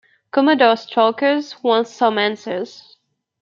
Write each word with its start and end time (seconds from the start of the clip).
Commodore 0.31 0.77
Stocker 0.77 1.63
wants 1.63 1.91
some 1.91 2.17
answers. 2.17 2.97